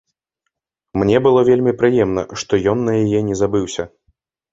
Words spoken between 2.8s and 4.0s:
на яе не забыўся.